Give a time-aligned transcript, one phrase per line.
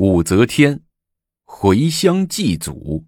[0.00, 0.80] 武则天
[1.44, 3.04] 回乡祭祖，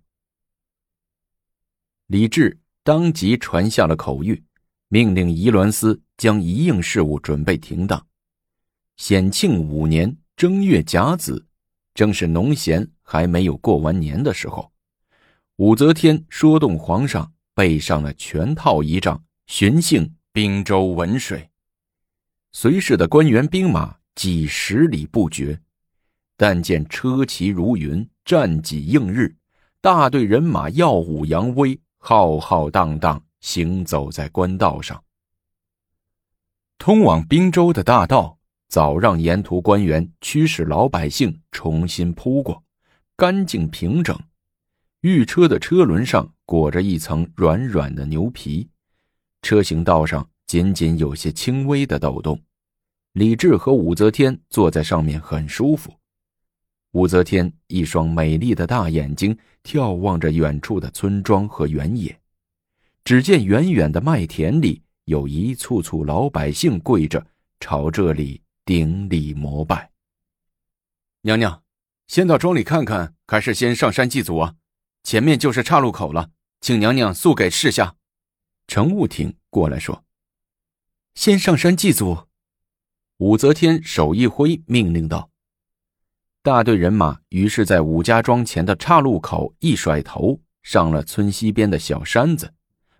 [2.06, 4.42] 李治当即传下了口谕，
[4.88, 8.06] 命令仪鸾司将一应事务准备停当。
[8.98, 11.46] 显庆五年正月甲子，
[11.94, 14.70] 正是农闲还没有过完年的时候，
[15.56, 21.48] 武则天说动皇上备上了全套仪仗，巡幸滨州文水，
[22.52, 25.58] 随侍的官员兵马几十里不绝。
[26.36, 29.36] 但见车骑如云，战戟映日，
[29.80, 35.02] 大队人马耀武扬威，浩浩荡荡行走在官道上。
[36.78, 42.64] 通往滨州的大道早让沿途官员驱使老百姓重新铺过，
[43.16, 44.18] 干净平整。
[45.02, 48.68] 御车的车轮上裹着一层软软的牛皮，
[49.42, 52.40] 车行道上仅仅有些轻微的抖动。
[53.12, 55.92] 李治和武则天坐在上面很舒服。
[56.92, 62.20] 武则天一双美丽的大眼睛眺望着远处的村庄和原野，
[63.02, 67.26] 只见远远的麦田里有一簇簇老百姓跪着
[67.60, 69.90] 朝这里顶礼膜拜。
[71.22, 71.62] 娘娘，
[72.08, 74.54] 先到庄里看看，还是先上山祭祖啊？
[75.02, 77.96] 前面就是岔路口了，请娘娘速给示下。
[78.68, 80.04] 程务挺过来说
[81.16, 82.28] ：“先上山祭祖。”
[83.18, 85.31] 武则天手一挥，命令道。
[86.44, 92.52] 大队人马于是，在武家庄前的岔路口一甩头，上了村西边的小山子。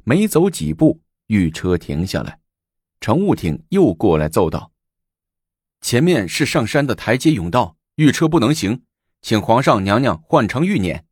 [0.05, 2.39] 没走几步，御车停下来，
[3.01, 4.71] 乘务艇又过来奏道
[5.83, 8.85] ：“前面是上山的台阶甬道，御车不能行，
[9.23, 11.03] 请皇上娘娘换乘御辇。”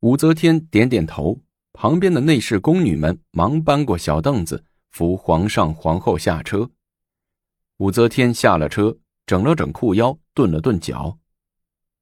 [0.00, 1.42] 武则天点点头，
[1.74, 6.70] 旁边的内侍宫女们忙搬过小凳子，扶皇上皇后下车。
[7.76, 11.18] 武则天下了车，整了整裤腰，顿了顿脚。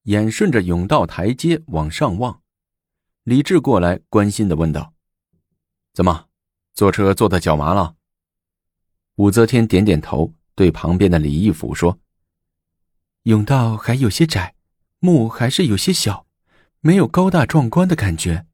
[0.05, 2.43] 眼顺着甬道台阶往上望，
[3.23, 4.93] 李治过来关心的问道
[5.95, 6.27] ：“怎么，
[6.75, 7.97] 坐车坐的脚麻了？”
[9.17, 11.99] 武则天点点头，对旁边的李义府说
[13.25, 14.55] ：“甬道还有些窄，
[14.99, 16.27] 墓还是有些小，
[16.81, 18.45] 没有高大壮观的感觉。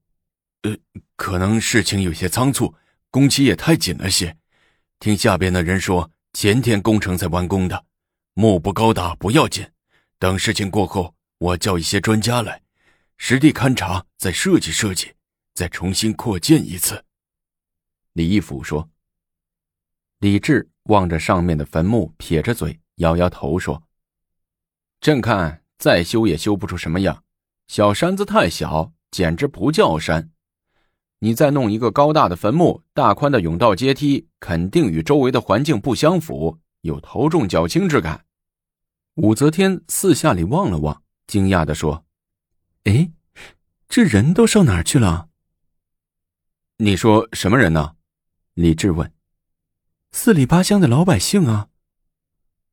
[0.63, 0.77] 呃，
[1.17, 2.77] 可能事情有些仓促，
[3.11, 4.37] 工期也太紧了些。
[5.01, 7.87] 听下边的人说，前天工程才完工的，
[8.35, 9.67] 墓不高大不要紧，
[10.21, 12.61] 等事情过后。”我叫一些专家来，
[13.17, 15.15] 实地勘察，再设计设计，
[15.55, 17.03] 再重新扩建一次。
[18.13, 18.91] 李义府说。
[20.19, 23.83] 李治望着上面的坟墓，撇着嘴，摇摇头说
[25.01, 27.25] ：“朕看再修也修不出什么样，
[27.69, 30.31] 小山子太小，简直不叫山。
[31.21, 38.27] 你再弄一个高大的坟墓，大宽的甬道阶梯，肯定与周围的环境不相符，有头重脚轻之感。”
[39.17, 41.03] 武则天四下里望了望。
[41.31, 42.05] 惊讶的说
[42.85, 43.13] ：“哎，
[43.89, 45.29] 这人都上哪儿去了？”
[46.79, 47.95] 你说什么人呢？
[48.55, 49.13] 李治问。
[50.11, 51.69] “四里八乡的老百姓啊！”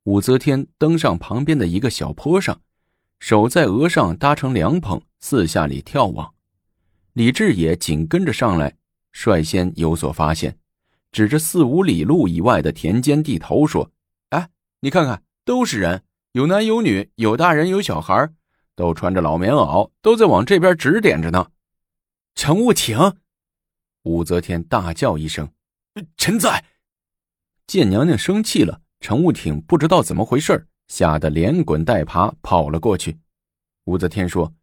[0.06, 2.62] 武则天登上旁边的一个小坡上，
[3.20, 6.34] 手在额上搭成凉棚，四下里眺望。
[7.14, 8.76] 李治也紧跟着上来，
[9.12, 10.58] 率先有所发现，
[11.12, 13.92] 指着四五里路以外的田间地头说
[14.30, 18.34] ：“哎，你看看，都是人，有男有女，有大人有小孩。”
[18.78, 21.50] 都穿着老棉袄，都在往这边指点着呢。
[22.36, 23.18] 陈务艇，
[24.04, 25.52] 武则天大叫一声
[26.16, 26.64] ：“臣在！”
[27.66, 33.18] 见娘娘生气了，陈务挺不知道怎么回事，吓得连滚带爬跑了过去。
[33.86, 34.54] 武则天说：“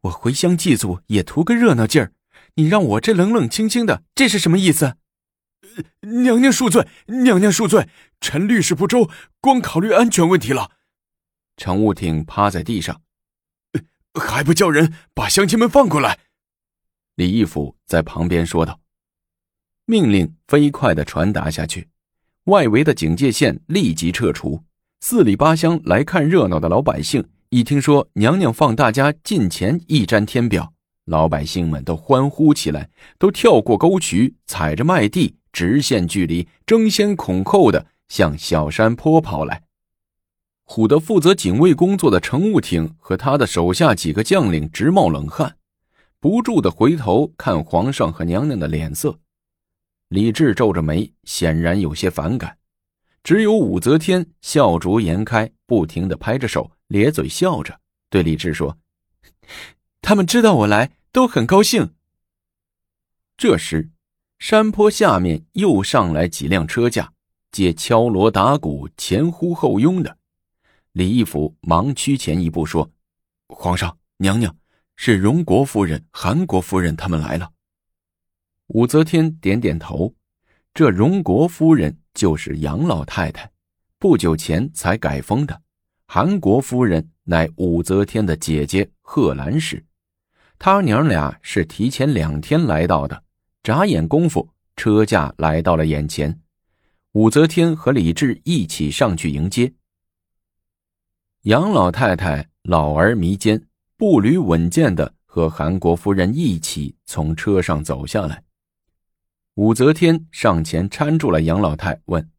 [0.00, 2.12] 我回乡祭祖也图个热闹劲儿，
[2.54, 4.86] 你让我这冷冷清清的，这是什么意思？”
[6.00, 7.88] 呃娘娘恕罪，娘娘恕罪，
[8.22, 9.10] 臣虑事不周，
[9.42, 10.70] 光考虑安全问题了。
[11.58, 13.02] 陈务挺趴在地上。
[14.14, 16.18] 还不叫人把乡亲们放过来！
[17.16, 18.80] 李义府在旁边说道。
[19.86, 21.88] 命令飞快的传达下去，
[22.44, 24.62] 外围的警戒线立即撤除。
[25.00, 30.72] 四里八乡来看热闹的老百姓，一听说娘娘放大家近前一瞻天表，
[31.04, 32.88] 老百姓们都欢呼起来，
[33.18, 39.62] 都跳过沟渠，踩着麦地，直线距离，争先恐后的向小山坡跑来。
[40.66, 45.56] 唬得负责警卫工作的乘务艇和他的手下几个将领直冒冷汗，
[46.18, 49.18] 不住的回头看皇上和娘娘的脸色。
[50.08, 52.56] 李治皱着眉，显然有些反感。
[53.22, 57.80] 只有武则天笑逐颜开，不停的拍着手，咧嘴笑着，
[58.10, 58.78] 对李治说
[60.02, 61.94] ：“他们知道我来，都很高兴。”
[63.36, 63.90] 这时，
[64.38, 67.12] 山坡下面又上来几辆车架，
[67.50, 70.18] 皆敲锣打鼓，前呼后拥的。
[70.94, 72.88] 李义府忙趋前一步说
[73.50, 74.56] ：“皇上、娘娘，
[74.94, 77.50] 是荣国夫人、韩国夫人他们来了。
[78.68, 80.14] 武则天点点头，
[80.72, 83.50] 这荣国夫人就是杨老太太，
[83.98, 85.60] 不久前才改封的。
[86.06, 89.84] 韩国夫人乃武则天的姐姐贺兰氏，
[90.60, 93.20] 她娘俩是提前两天来到的，
[93.64, 96.40] 眨眼功夫，车驾来到了眼前。
[97.14, 99.72] 武则天和李治一起上去迎接。
[101.44, 103.66] 杨老太太老而弥坚，
[103.98, 108.42] 步履稳健的和韩国夫人一起从车上走下来。
[109.56, 112.30] 武则天上前搀住了杨老太，问：“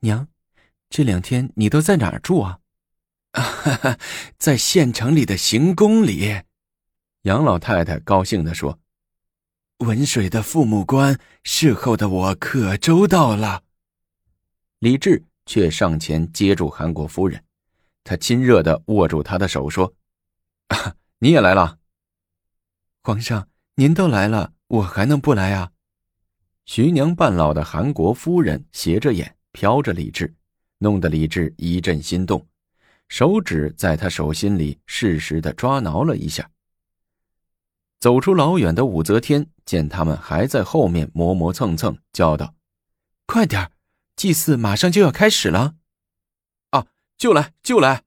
[0.00, 0.26] 娘，
[0.88, 2.60] 这两天你都在哪儿住啊
[3.34, 3.42] ？”“哈
[3.76, 3.98] 哈
[4.38, 6.40] 在县城里的行宫里。”
[7.24, 8.80] 杨老太太高兴的说。
[9.84, 13.64] “文水的父母官侍候的我可周到了。”
[14.80, 17.43] 李治却上前接住韩国夫人，
[18.04, 19.94] 他亲热的握住她的手说
[20.68, 21.78] ：“啊你也来了，
[23.02, 25.72] 皇上，您都来了，我还能不来啊？”
[26.66, 30.34] 徐娘半老的韩国夫人斜着眼瞟着李治，
[30.78, 32.46] 弄得李治一阵心动，
[33.08, 36.50] 手指在他手心里适时的抓挠了一下。
[38.00, 42.54] 走出老远的武则天见他们还在后面磨磨蹭蹭，叫道
[43.26, 43.72] ：“快点
[44.16, 45.76] 祭祀马上就要开始了。”“，
[47.18, 48.02] 就来就来！”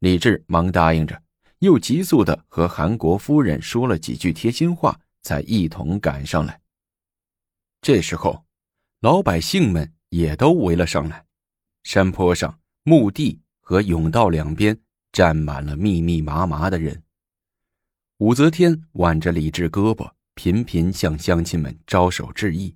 [0.00, 1.22] 李治忙答应着，
[1.60, 6.60] 又急速的和韩国夫人说了几句贴心话，才一同赶上来。
[7.80, 8.44] 这时候，
[9.00, 11.24] 老百姓们也都围了上来。
[11.84, 14.78] 山坡上、墓地和甬道两边
[15.12, 17.02] 站满了密密麻麻的人。
[18.18, 22.74] 武则天挽着李治胳膊，频频向乡亲们招手致意。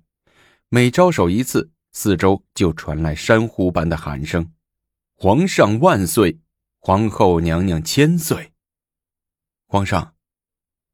[0.69, 4.49] 每招手一次，四周就传来山呼般的喊声
[5.23, 6.41] ：“皇上万岁！
[6.79, 8.53] 皇后娘娘千岁！”
[9.69, 10.15] 皇上，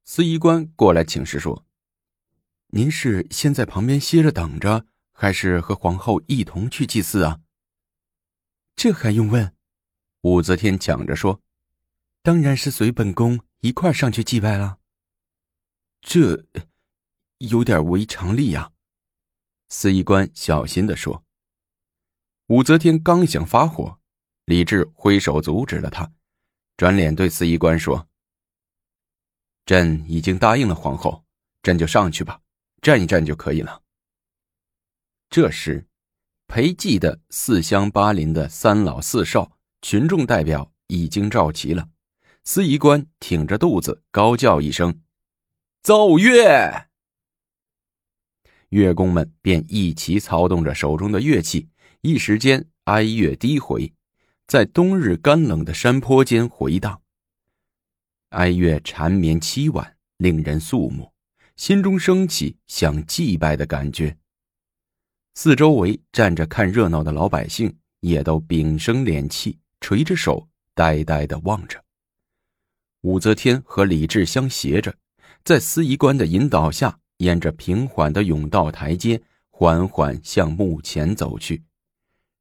[0.04, 1.66] 司仪官过来请示说。
[2.72, 7.40] 您是先在旁边歇着等着，还是和皇后一同去祭祀啊？
[8.76, 9.56] 这还用问？
[10.24, 11.42] 武则天抢着说
[12.22, 14.80] ：“当然是随本宫一块上去祭拜了。”
[16.04, 16.46] 这
[17.38, 18.74] 有点违常理呀。
[19.70, 21.24] 司仪官小心的说。
[22.48, 24.02] 武则天刚想发火，
[24.48, 26.10] 李治挥手阻止了他，
[26.78, 28.08] 转脸对司仪官说
[29.68, 31.26] ：“朕已经答应了皇后，
[31.62, 32.40] 朕就上去吧。”
[32.82, 33.84] 站一站就可以了。
[35.30, 35.86] 这时，
[36.48, 41.90] 裴寂的四乡八邻的三老四少、群众代表已经召齐了。
[42.46, 45.02] 司仪官挺着肚子高叫一声
[45.84, 46.88] ：“奏乐！”
[48.70, 51.68] 乐工们便一齐操动着手中的乐器，
[52.00, 53.94] 一时间哀乐低回，
[54.48, 57.02] 在冬日干冷的山坡间回荡。
[58.30, 61.12] 哀乐缠绵凄婉，令人肃穆。
[61.58, 64.16] 心中升起想祭拜的感觉。
[65.34, 71.84] 四周围站着看热闹的老百姓也都屏声敛气，垂着手，呆呆的望着。
[73.02, 74.96] 武则天和李治相携着，
[75.44, 81.64] 在司仪官的引导下，沿着平缓的甬道台阶，缓缓向墓前走去，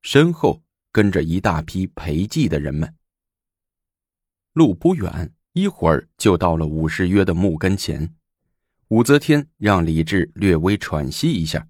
[0.03, 0.63] 身后
[0.97, 2.95] 跟着一大批陪祭的人们。
[4.55, 8.15] 路不远，一会儿就到了武士约的墓跟前。
[8.89, 11.69] 武则天让李治略微喘息一下，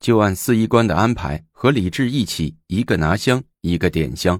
[0.00, 4.38] 就按司仪官的安排，和李治一起，一个拿香，一个点香。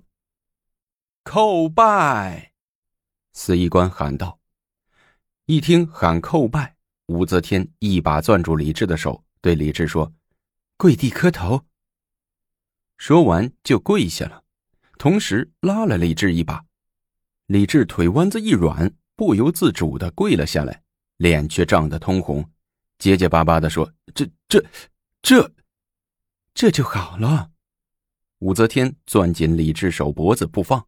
[1.25, 2.53] 叩拜！
[3.33, 4.39] 司仪官喊道。
[5.47, 6.77] 一听喊叩拜，
[7.07, 10.13] 武则天一把攥住李治的手，对李治说
[10.77, 11.65] ：“跪地磕头。”
[12.99, 14.43] 说完就跪下了，
[14.99, 16.65] 同时拉了李治一把。
[17.47, 20.83] 李治腿弯子一软，不由自主的跪了下来。
[21.19, 22.45] 脸却涨得通红，
[22.99, 24.63] 结结巴巴的说：“这、这、
[25.23, 25.51] 这，
[26.53, 27.53] 这就好了。”
[28.41, 30.87] 武则天攥紧李治手脖子不放，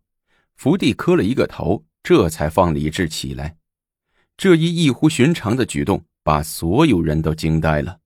[0.54, 3.56] 伏地磕了一个头，这才放李治起来。
[4.36, 8.00] 这一异乎寻常的举动，把所有人都惊呆了。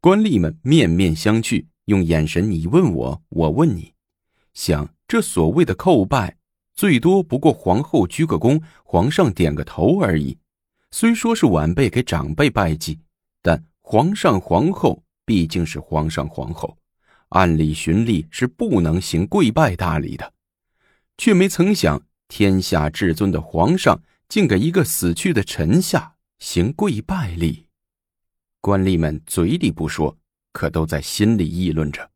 [0.00, 3.94] 官吏们面面相觑，用眼神你问我，我问你，
[4.52, 6.36] 想这所谓的叩拜，
[6.74, 10.36] 最多不过皇后鞠个躬，皇上点个头而已。
[10.90, 13.00] 虽说是晚辈给长辈拜祭，
[13.40, 16.76] 但皇上皇后毕竟是皇上皇后，
[17.30, 20.30] 按理循例是不能行跪拜大礼的，
[21.16, 27.64] 却没曾想天下至尊的皇上竟给一个死去的臣下行跪拜礼。
[28.60, 30.14] 官吏们嘴里不说，
[30.52, 32.10] 可都在心里议论着。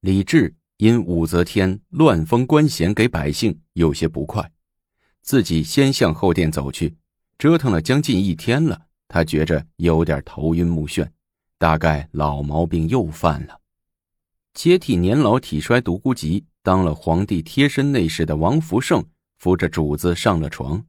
[0.00, 4.52] 李治因武则天乱封官衔给百姓有些不快，
[5.22, 6.96] 自己先向后殿走去，
[7.38, 11.08] 折腾了将近一天了，他觉着有点头晕目眩，
[11.56, 13.60] 大概老毛病又犯了。
[14.52, 19.04] 接替年老体衰独孤及当了皇帝贴身内侍的王福胜
[19.38, 20.84] 扶着主子上了床，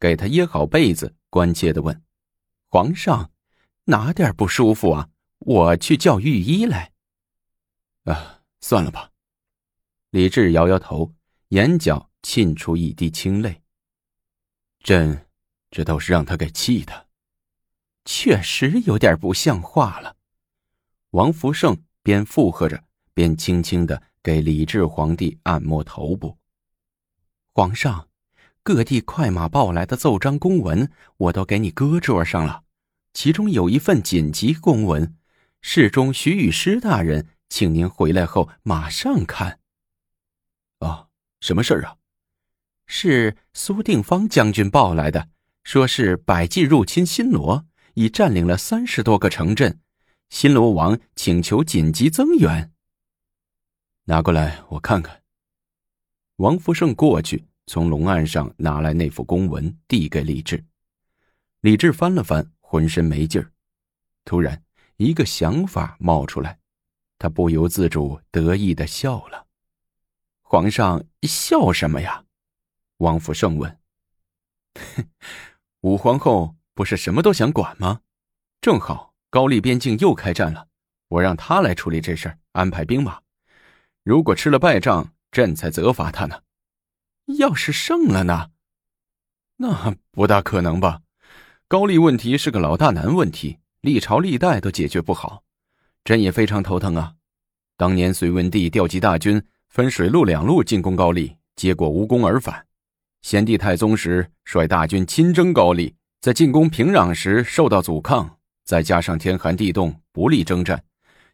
[0.00, 2.02] 给他掖好被子，关切的问
[2.70, 3.30] ：“皇上，
[3.84, 5.08] 哪点不舒服啊？
[5.38, 6.92] 我去叫御医来。”
[8.04, 9.10] 啊，算了吧。
[10.10, 11.12] 李治摇摇头，
[11.48, 13.62] 眼角沁出一滴清泪。
[14.80, 15.26] 朕，
[15.70, 17.08] 这都是让他给气的，
[18.04, 20.16] 确实有点不像话了。
[21.10, 26.38] 王福胜边附和着，边轻轻的给李治皇帝按摩头部。
[27.52, 28.08] 皇上，
[28.62, 32.64] 各地快马报来的奏章公文，我都给你搁桌上了，
[33.14, 35.16] 其中有一份紧急公文，
[35.62, 39.60] 侍中徐雨师大人，请您回来后马上看。
[40.80, 41.08] 哦，
[41.40, 41.96] 什么事儿啊？
[42.86, 45.28] 是苏定方将军报来的，
[45.62, 49.80] 说是百济入侵新罗，已占领了三十多个城镇，
[50.28, 52.72] 新罗王请求紧急增援。
[54.06, 55.22] 拿过来我看看。
[56.36, 60.64] 王福胜过去，从龙案上拿来那幅公文，递给李治。
[61.60, 63.52] 李治翻了翻，浑身没劲儿。
[64.24, 64.64] 突然，
[64.96, 66.58] 一个想法冒出来，
[67.20, 69.46] 他不由自主得意的笑了。
[70.42, 72.24] 皇上笑什么呀？
[72.96, 73.78] 王福胜问。
[75.82, 78.00] 武皇后不是什么都想管吗？
[78.60, 80.66] 正好高丽边境又开战了，
[81.06, 83.20] 我让他来处理这事儿，安排兵马。
[84.02, 86.42] 如果吃了败仗，朕才责罚他呢。
[87.38, 88.50] 要是胜了呢？
[89.58, 91.02] 那不大可能吧？
[91.74, 95.42] 高丽问题是个老大难问题，历朝历代都解决不好，
[96.04, 97.12] 朕也非常头疼啊。
[97.76, 99.42] 当年隋文帝调集大军。
[99.70, 102.64] 分水陆两路进攻高丽，结果无功而返。
[103.22, 110.80] 先帝太宗时率大军亲征高丽，在进攻平壤时受到阻抗，再加上天寒地冻，不利征战，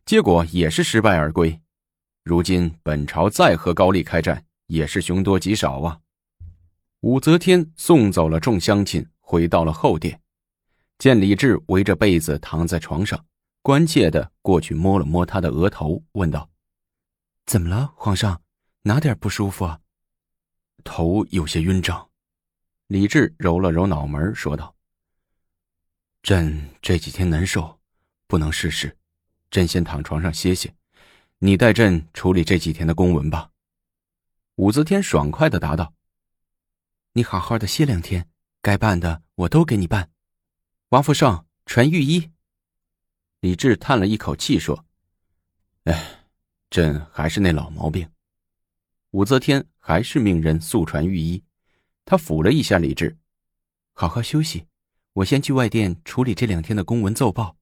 [0.06, 1.60] 结果也是失败而归。
[2.24, 5.98] 如今本朝再和高丽开战，也是凶多吉少啊！
[7.02, 10.18] 武则天送走了众乡亲，回到了后殿，
[11.00, 13.24] 见李治围着被子躺在床上，
[13.62, 16.50] 关切的过去摸了摸他的额头，问道。
[17.46, 18.42] 怎么了，皇上？
[18.82, 19.80] 哪点不舒服啊？
[20.84, 22.10] 头有些晕胀。
[22.88, 24.76] 李治揉了揉脑门，说道
[26.22, 27.80] ：“朕这几天难受，
[28.26, 28.94] 不能事事。
[29.50, 30.74] 朕先躺床上歇歇，
[31.38, 33.50] 你代朕处理这几天的公文吧。”
[34.56, 35.94] 武则天爽快的答道
[37.14, 38.28] ：“你好好的歇两天，
[38.60, 40.10] 该办的我都给你办。”
[40.90, 42.30] 王福胜传御医。
[43.40, 44.84] 李治叹了一口气说
[45.84, 46.16] ：“哎。”
[46.70, 48.08] 朕还是那老毛病，
[49.10, 51.42] 武则天还是命人速传御医。
[52.04, 53.18] 他抚了一下李治，
[53.92, 54.66] 好好休息。
[55.14, 57.56] 我先去外殿处理这两天的公文奏报。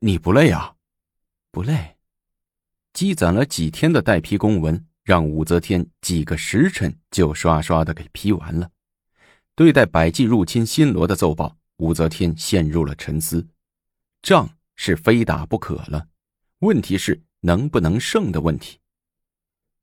[0.00, 0.74] 你不累啊？
[1.52, 1.98] 不累。
[2.92, 8.72] 积攒了几天的待批公文，让武则天几个时辰就刷刷的给批完了。
[9.54, 13.44] 对待百济入侵新罗的奏报，武则天陷入了沉思。
[14.22, 16.06] 仗是非打不可了，
[16.60, 17.20] 问题是。
[17.42, 18.78] 能不能胜的问题。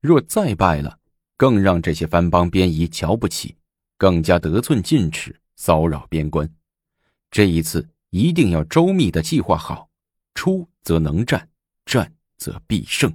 [0.00, 1.00] 若再败了，
[1.36, 3.56] 更让这些藩邦边夷瞧不起，
[3.96, 6.48] 更加得寸进尺，骚扰边关。
[7.32, 9.90] 这一次一定要周密的计划好，
[10.34, 11.48] 出则能战，
[11.84, 13.12] 战则必胜。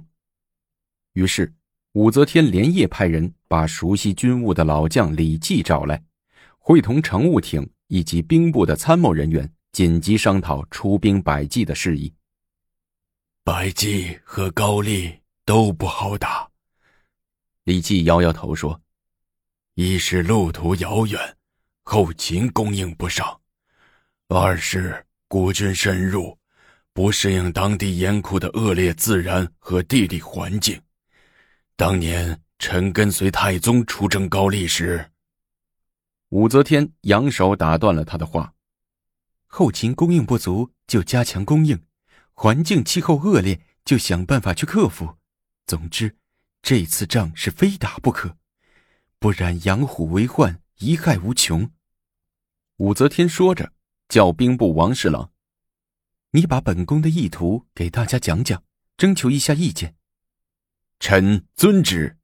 [1.14, 1.54] 于是，
[1.92, 6.04] 武则天连夜派人把熟悉军务的老将李绩找来，
[6.58, 12.12] 会同乘务艇以及兵部的参谋人员，紧急商讨出兵百济的事宜。
[13.42, 15.14] 百济和高丽
[15.44, 16.48] 都不好打，
[17.64, 18.80] 李绩摇摇头说
[19.74, 21.36] ：“一是路途遥远，
[21.82, 23.38] 后勤供应不上；
[24.28, 26.38] 二是国军深入，
[26.94, 30.80] 不适应当地严酷的恶劣自然和地理环境。
[31.76, 35.04] 当年臣跟随太宗出征高丽时，
[36.34, 38.54] 武则天扬手打断了他的话：
[39.46, 41.80] 后勤供应不足，就加强供应。”
[42.34, 45.18] 环境气候恶劣，就想办法去克服。
[45.64, 46.16] 总之，
[46.60, 48.36] 这次仗是非打不可，
[49.20, 51.70] 不然养虎为患，贻害无穷。
[52.78, 53.72] 武则天说着，
[54.08, 55.30] 叫兵部王侍郎
[56.34, 58.60] ：“你把本宫的意图给大家讲讲，
[58.96, 59.94] 征求一下意见。”
[60.98, 62.18] 臣遵旨。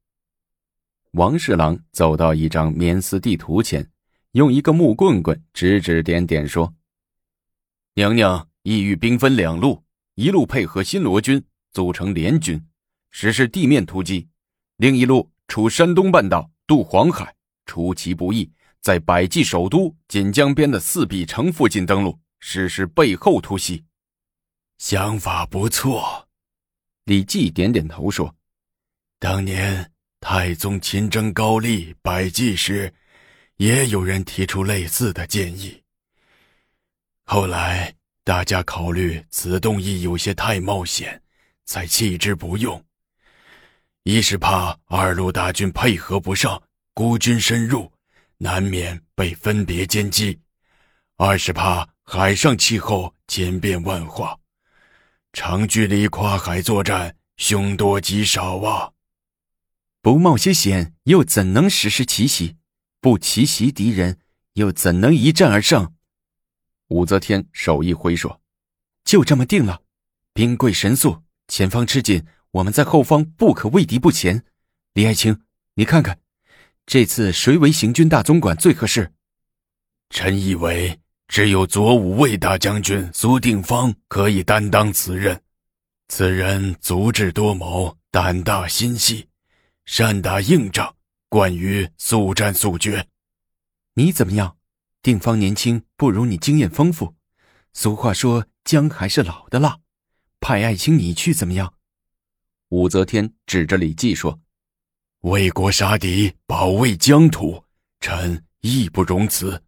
[1.13, 3.89] 王侍郎走到一张棉丝地图前，
[4.33, 6.75] 用一个木棍棍指指点点说
[7.95, 9.83] ：“娘娘意欲兵分两路。”
[10.17, 12.63] 一路配合新罗军组成联军，
[13.11, 14.29] 实施地面突击；
[14.77, 17.35] 另一路出山东半岛，渡黄海，
[17.65, 18.51] 出其不意，
[18.83, 23.83] 在百济首都锦江边的四壁城附近登陆，实施背后突袭。
[24.77, 26.29] 想法不错，
[27.05, 28.35] 李绩点点头说
[29.19, 32.93] ：“当年太宗亲征高丽、百济时，
[33.61, 35.79] 也有人提出类似的建议。
[37.25, 41.23] 后来大家考虑此动议有些太冒险，
[41.67, 42.83] 才弃之不用。
[44.05, 46.63] 一是怕二路大军配合不上，
[46.95, 47.93] 孤军深入，
[48.39, 50.39] 难免被分别歼击；
[51.19, 54.39] 二是怕海上气候千变万化。”
[55.35, 58.91] 长距离跨海作战，凶多吉少啊！
[60.01, 62.57] 不冒些险，又怎能实施奇袭？
[63.01, 64.19] 不奇袭敌人，
[64.55, 65.95] 又怎能一战而胜？
[66.89, 68.41] 武则天手一挥说
[69.05, 69.83] ：“就这么定了。
[70.33, 74.45] 兵贵神速，前方吃紧，我们在后方不可畏敌不前。
[74.95, 75.41] 李爱卿，
[75.75, 76.19] 你看看，
[76.87, 79.13] 这次谁为行军大总管最合适？”
[80.11, 81.01] 臣以为。
[81.33, 85.41] 只有左武卫大将军苏定方可以担当此任。
[86.09, 89.29] 此人足智多谋，胆大心细，
[89.85, 90.93] 善打硬仗，
[91.31, 93.09] 关于速战速决。
[93.95, 94.59] 你怎么样？
[95.01, 97.15] 定方年轻，不如你经验丰富。
[97.73, 99.79] 俗话说，姜还是老的辣。
[100.41, 101.73] 派爱卿你去怎么样？
[102.69, 104.39] 武则天指着李绩说
[105.23, 107.65] ：“为国杀敌，保卫疆土，
[108.01, 109.63] 臣义不容辞。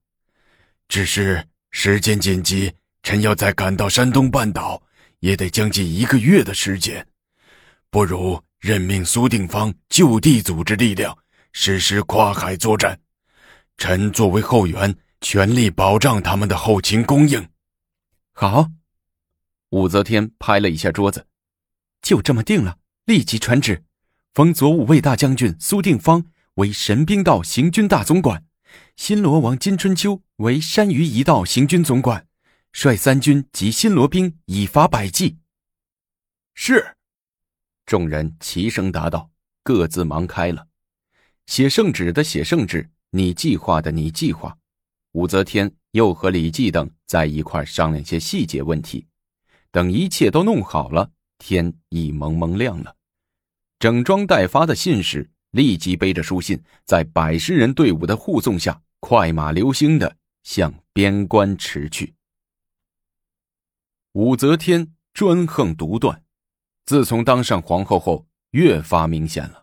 [0.87, 1.43] 只是。”
[1.75, 2.71] 时间紧急，
[3.03, 4.83] 臣要再赶到山东半岛，
[5.21, 7.09] 也得将近一个月的时间。
[7.89, 11.17] 不如任命苏定方就地组织力量，
[11.53, 13.01] 实施跨海作战。
[13.79, 17.49] 臣作为后援，全力保障他们的后勤供应。
[18.33, 18.69] 好，
[19.71, 21.27] 武则天拍了一下桌子，
[22.03, 22.79] 就这么定了。
[23.07, 23.85] 立即传旨，
[24.35, 28.45] 封左武卫大将军苏定方为神兵道行军大总管。
[28.97, 32.27] 新罗王金春秋为山隅一道行军总管，
[32.73, 35.39] 率三军及新罗兵以伐百济。
[36.55, 36.97] 是，
[37.85, 39.31] 众人齐声答道，
[39.63, 40.69] 各自忙开了。
[41.47, 44.57] 写圣旨的写圣旨，拟计划的拟计划。
[45.13, 49.07] 武则天又和李绩等在一块商量些细节问题。
[49.71, 52.95] 等一切都弄好了，天已蒙蒙亮了。
[53.79, 55.29] 整装待发的信使。
[55.53, 62.15] 立即背着书信，在百十人队伍的护送下，快马流星的向边关驰去。
[64.13, 66.25] 武则天专横独断，
[66.87, 69.62] 自从当上皇后后，越发明显了。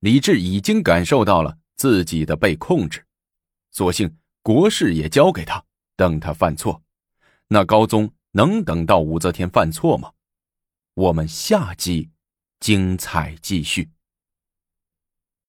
[0.00, 3.04] 李治已经感受到了自己的被控制，
[3.70, 5.64] 索性国事也交给他，
[5.96, 6.82] 等他犯错。
[7.48, 10.12] 那高宗能等到武则天犯错吗？
[10.94, 12.10] 我们下集
[12.60, 13.90] 精彩继续。